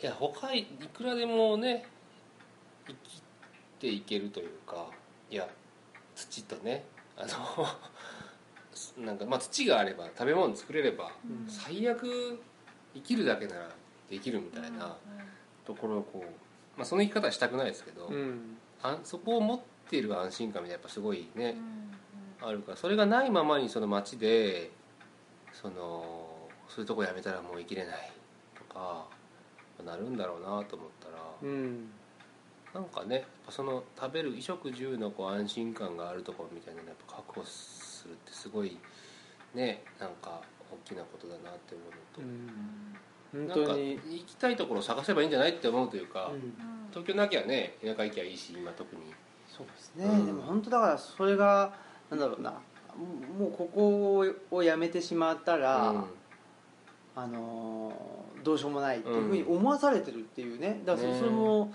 [0.01, 1.85] いや他いくらでもね
[2.87, 3.21] 生き
[3.83, 4.87] ていけるというか
[5.29, 5.45] いや
[6.15, 6.85] 土とね
[7.17, 7.67] あの
[9.05, 11.47] なんかまあ土があれば食べ物作れれば、うん。
[11.47, 12.39] 最悪
[12.95, 13.69] 生きるだけなら
[14.09, 14.97] できるみたいな
[15.65, 16.27] ところをこう、
[16.77, 18.57] まあ、その生き方はしたくないですけど、うん。
[18.81, 21.55] あそこを持っている安心感みたいなやっぱすごいね、
[22.41, 24.71] あるからそれがないままにその街で
[25.51, 28.11] そのそういうとこやめたらもう生きれない
[28.55, 29.05] とか
[29.85, 31.91] なるんだろうなと思ったら、うん
[32.73, 38.77] なんかねその食べる衣食住のこう安心感があるところみたいなのやっぱ確保するってすごい
[39.53, 44.19] ねなんか大きなことだなって思うのと、本当なんか行に。
[44.21, 46.53] きたいところを探せばいいんじゃないって思うというか、うん。
[46.89, 49.01] 東京なきゃね田舎行きゃいいし今特に。
[49.47, 50.25] そうですね、うん。
[50.25, 51.73] でも本当だからそれが
[52.09, 52.53] なんだろうな。
[53.37, 56.03] もうここをやめてしまったら、うん。
[57.15, 60.81] あのーどうしようもないっていうふうに思わされてるっていうね。
[60.85, 61.73] だからそれも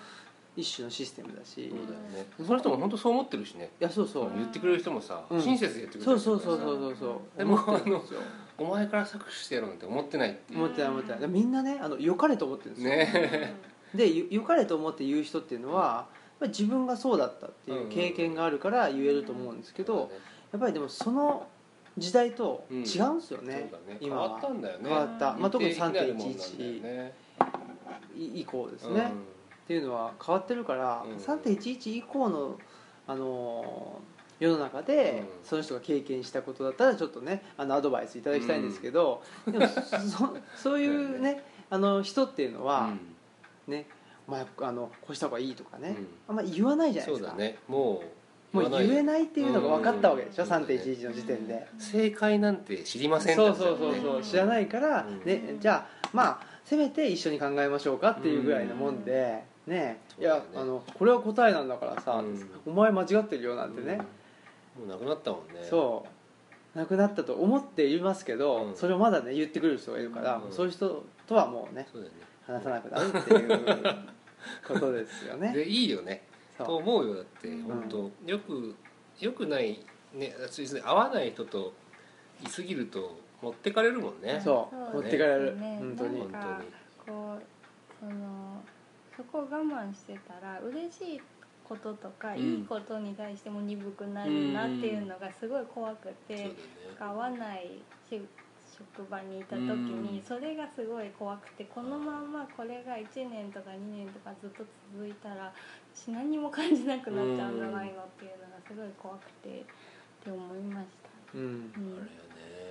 [0.59, 1.81] 一種のシステムだし、そういだよ
[2.25, 2.27] ね。
[2.45, 3.71] その人も本当そう思ってるしね。
[3.79, 5.41] やそうそう、言ってくれる人もさ、うん。
[5.41, 7.39] 親切で言ってくれるそうそうそうそうそうそう。
[7.39, 8.21] でも思ってるんですよ
[8.59, 10.59] お前から搾取してやろうなんて思ってないっていう。
[10.59, 11.29] 思ってない思ってない。
[11.29, 13.55] みんなねあの良かれと思ってるんですよ、ね。
[13.95, 16.07] でよ良かれと思って言う人っていうのは、やっ
[16.41, 20.11] ぱり自分がそうだったっていう経験があるから言えると思うんですけど、
[20.51, 21.47] やっぱりでもその
[21.97, 23.71] 時代と違うんですようだね。
[24.01, 24.31] 変今は。
[24.31, 24.89] わったんだよね。
[24.89, 27.15] 変わった、まあ、特に似て非なるもんなんだよ3.11ね
[28.17, 29.38] 以降ですね、うん
[29.69, 31.17] っていうのは変わってるから、うん。
[31.17, 32.57] 3.11以降の、
[33.07, 35.45] あのー世の中で、うん。
[35.45, 39.83] その人が経験したことだったらちょっとねあのアドバイスいただきたいんですけど、でもそ
[40.57, 42.93] そういうね あの人っていうのは、
[43.67, 43.87] ね
[44.29, 45.97] お前あのこうした方がいいとかね、
[46.29, 47.59] あんま言わないじゃないですか、そうだね。
[47.67, 48.05] も
[48.55, 50.51] うもう言えいないっていうのが分かったわけでしょ、うん。
[50.51, 55.25] 3.11の時点で、正解なんて知りませんそうそうそううそう知らないから、うん。
[55.25, 62.51] ね、じゃあまあせめて一緒に考えましょうかっていうぐらいのもんで、ねいやあのこれは答えなんだからさ、うん。
[62.67, 63.99] お前間違ってるよなんてね、
[64.79, 65.61] もうなくなったもんね。
[65.69, 66.05] そ
[66.75, 66.79] う。
[66.79, 68.77] なくなったと思っていますけど、うん。
[68.77, 70.53] それをまだね言ってくれる人がいるから、うん。
[70.53, 71.87] そういう人とはもうねね。
[72.47, 73.59] 話さなくなるっていう
[74.67, 75.53] ことですよね。
[75.55, 76.23] でいいよね。
[76.57, 76.67] そう。
[76.67, 78.11] と思うよだってん本当。
[78.27, 78.75] よく
[79.21, 81.73] よくないねつい合わない人と
[82.43, 84.41] いすぎると持ってかれるもんね。
[84.43, 84.75] そう。
[84.75, 86.45] そう持ってかれる、ね本当に本当に。
[87.07, 87.43] こう
[88.01, 88.63] その
[89.19, 91.21] そこを我慢してたら嬉しい
[91.65, 92.39] こととか、うん。
[92.39, 96.97] いいことに対しても鈍くなるなっていうのがすごい怖くて、そうだよね。
[97.01, 98.23] 合わないし
[98.79, 99.61] 職場にいた時
[99.97, 100.25] にうん。
[100.25, 105.53] それがすごい怖くてこのままこれが1年とか2年とかずっと続いたら
[105.93, 109.65] 私何も感じなくなっちゃうんじゃないのっていうのがすごい怖くてっ
[110.21, 111.11] て思いました。
[111.35, 111.41] うん。
[111.77, 111.99] うん。
[112.01, 112.28] あれよ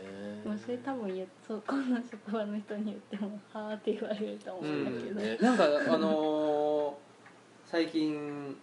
[0.07, 6.93] ねもうそれ多分言うそ この職場の人に言っても「はあ」って言われると思うんだけど、ねなんかあのー
[7.69, 8.55] 最近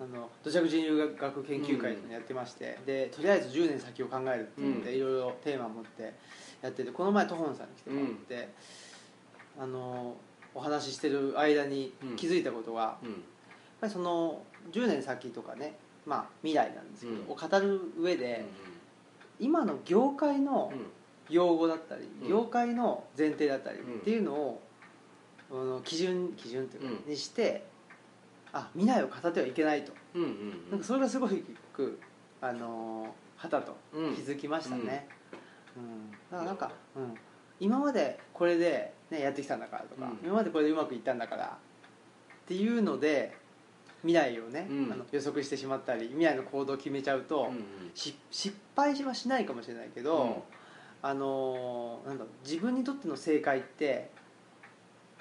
[0.00, 4.96] あの土着人類学研究会っていうのやってまして、でとりあえず10年先を考えるって言って、うん。
[4.96, 6.12] いろいろテーマを持って
[6.62, 8.48] やっててこの前トホンさんに来てもらって、
[9.58, 13.22] あのーお話ししてる間に気づいたことが、やっうん
[13.80, 17.30] ぱりその10年先とかね、まあ、未来なんですけど、うん。
[17.30, 18.44] を語る上で、
[19.40, 20.86] 今の業界のうん。
[21.30, 22.28] 用語だったり、うん。
[22.28, 24.00] 業界の前提だったりっうん。
[24.00, 24.62] ていうのを、
[25.50, 27.10] あの基準基準というか、うん。
[27.10, 27.64] にして
[28.52, 32.00] あ未来を語ってはいけないと、うんうんなんかそれがすごく
[32.40, 34.14] あのはたとうん。
[34.14, 35.08] 気づきましたね、
[35.76, 36.10] うん。
[36.10, 37.14] だからなんか、うん、
[37.60, 40.26] 今までこれで、ね、やってきたんだからとか、うん。
[40.26, 43.36] 今までこれでうまくいったんだからっていうので
[44.02, 44.92] 未来をね、うん。
[44.92, 47.50] あの予測してしまったり未来の行動を決めちゃうと、
[47.94, 50.44] し失敗はしないかもしれないけど、
[51.02, 54.10] あのーなんだろう自分にとっての正解って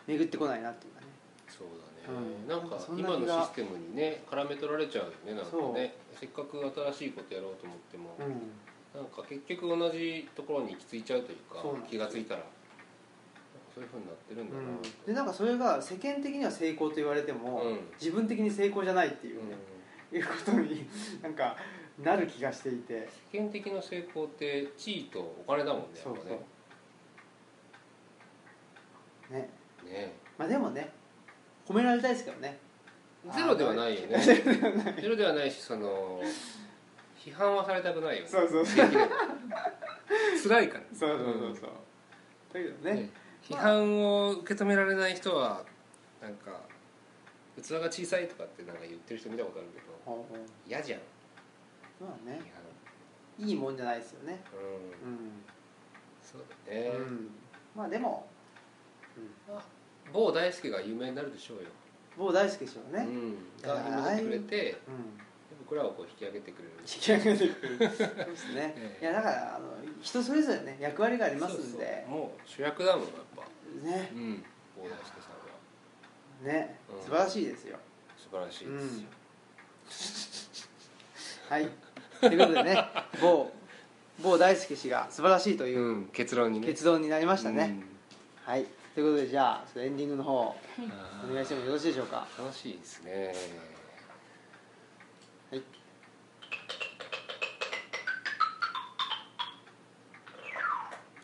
[0.07, 1.07] 巡ってこないなっていうかね。
[1.47, 1.67] そう
[2.07, 2.47] だね、うん。
[2.47, 5.95] なんかそんな今の気がシステムにね絡め取られちゃうよねなんかね。
[6.19, 12.43] せっかく新しいことやろうと思っても、うなんか結局同じところに行き着いちゃうというかそうなんです気がついたら
[13.79, 17.79] そういうふうになってるんだな、ん、でなんかそれが世間的には成功と言われても、うん。
[17.99, 19.49] 自分的に成功じゃないっていううん。
[19.49, 19.55] ね、
[20.11, 20.89] いうことに
[21.23, 21.55] なんか
[21.97, 23.07] なる気がしていて。
[23.31, 26.25] 世間的な成功って地位とお金だもんねそうそう。
[29.33, 29.49] ね。
[29.79, 29.91] ぱね。
[29.91, 30.91] ねまあでもね
[31.65, 32.57] 褒められたいですけどね。
[33.33, 34.17] ゼロではないよね。
[34.23, 35.51] ゼロではない。
[35.51, 36.21] しその
[37.17, 38.29] 批判はされたくないよね。
[38.29, 38.89] そうそうそう。
[40.43, 40.83] 辛いから。
[40.93, 41.69] そうそうそうそう。
[42.53, 45.63] だけどねね批判を受け止められない人は
[46.21, 46.61] なんか
[47.61, 50.25] 器が小さいとかってなんか言ってる人見たことあるけど
[50.67, 50.99] 嫌じゃん。
[51.99, 52.39] まあね。
[53.39, 54.41] 批いいもんじゃないですよね。
[54.51, 54.59] 判
[55.03, 55.13] うん。
[55.13, 55.15] う
[56.21, 57.29] そうだね、ん、うん、
[57.75, 58.27] まあでも、
[59.17, 59.63] うん、まあ
[60.13, 61.63] 某大輔が有名になるでしょうよ、
[62.15, 63.35] 某大輔氏はね、うん、
[63.67, 65.28] が今出てくれてうん
[65.69, 69.05] 僕らをこう引き上げてくれる引き上げてくるそうですね、 ええ。
[69.05, 69.67] いやだからあの
[70.01, 72.05] 人それぞれね役割がありますんで。
[72.09, 73.43] もう主役だもんやっぱ。
[73.87, 74.09] ね。
[74.15, 74.43] うん
[74.75, 75.29] 大大輔さ
[76.47, 76.53] んは。
[76.53, 77.03] ね、うん。
[77.03, 77.77] 素晴らしいですよ。
[78.17, 79.07] 素晴らしいですよ、
[81.49, 81.69] はい。
[82.19, 82.87] ということでね
[83.21, 83.51] 某
[84.23, 86.65] 某大輔氏が素晴らしいといううん結論にね。
[86.67, 88.51] 結論になりましたね、うん。
[88.51, 88.65] はい。
[88.95, 90.55] ということでじゃあエンディングの方お
[91.31, 92.27] 願いしてもよろしいでしょうか？
[92.39, 93.35] 楽しいですね
[95.51, 95.63] はい。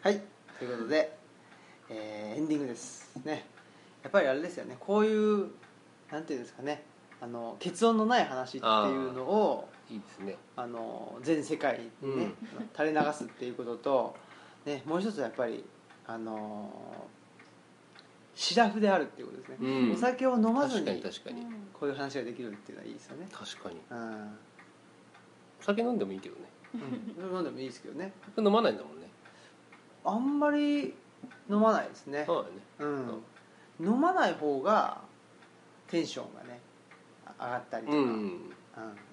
[0.01, 0.21] はい。
[0.57, 1.17] ということで、
[1.89, 3.45] えーエンディングですね。
[4.03, 4.75] やっぱりあれですよね。
[4.79, 5.51] こういう
[6.11, 6.83] なんていうんですかね。
[7.21, 10.35] あの結論のない話っていうのをいいですね。
[10.55, 12.33] あの全世界にね、うん。
[12.75, 14.15] 垂れ流すっていうことと、
[14.65, 15.63] ね、もう一つはやっぱり
[16.07, 16.69] あの
[18.35, 19.91] シラフであるっていうことですね、うん。
[19.93, 21.45] お酒を飲まず確かにに確かに。
[21.73, 23.27] こういう話ができるっていうのはいいですよね。
[23.31, 23.81] 確かに。
[23.89, 24.37] うん。
[25.61, 26.41] お酒飲んでもいいけどね。
[26.75, 27.35] うん。
[27.37, 28.11] 飲んでもいいですけどね。
[28.37, 29.09] 飲まないんだもんね。
[30.03, 30.93] あんまり
[31.49, 32.23] 飲まないですね。
[32.25, 32.55] そうだね。
[33.79, 35.01] うん、飲まない方が
[35.87, 36.59] テンションがね
[37.39, 38.49] あ上がったりとか、うん、うん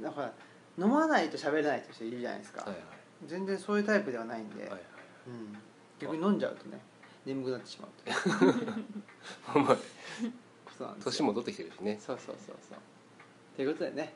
[0.03, 0.33] だから
[0.79, 2.79] 飲まないと喋れないって人いるじゃないですか、はいはい。
[3.27, 4.81] 全然そういうタイプではないんで、はいはい。
[5.29, 5.57] うん、
[5.99, 6.81] 逆に飲んじゃうとね
[7.25, 8.11] 眠くなってしまうと。
[8.11, 8.75] い う
[9.55, 9.77] お前。
[9.77, 9.83] こ
[10.79, 11.11] となんですよ。
[11.13, 11.99] 年も取ってきてるしね。
[12.01, 12.79] そうそうそうそう。
[13.57, 14.15] ということでね。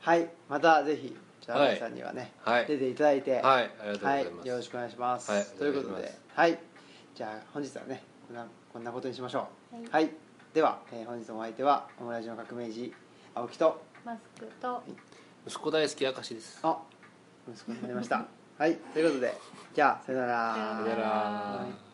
[0.00, 0.18] はい。
[0.20, 0.30] はい。
[0.48, 2.66] またぜひじゃあはい皆さんにはね、はい。
[2.66, 3.32] 出ていただいて。
[3.32, 3.42] はい。
[3.42, 4.48] ありがとうござはいます、い。
[4.48, 5.44] よろしくお願いします、はい。
[5.58, 5.92] ということで。
[5.92, 6.38] お願いします。
[6.40, 6.58] はい。
[7.14, 9.76] じゃあ本日はねこんなこんなことにしましょう。
[9.76, 10.04] はい。
[10.04, 10.10] はい、
[10.52, 12.92] では、えー本日のお相手はオムラジの革命児
[13.34, 14.82] 青木とマスクと
[15.46, 16.60] 息子大好き明石です。
[16.62, 16.78] あ
[17.48, 18.26] 息子になりました。
[18.58, 18.76] はい。
[18.76, 19.34] ということで
[19.74, 20.54] じゃあさよなら。
[20.54, 21.85] さよさよなら